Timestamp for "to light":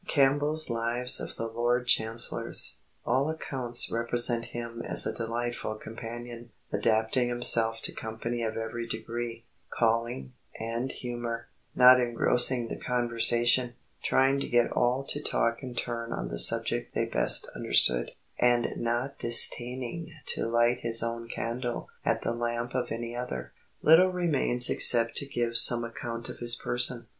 20.25-20.79